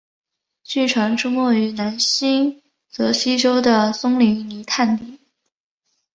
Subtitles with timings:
[0.63, 5.19] 据传出没于南新泽西州的松林泥炭地。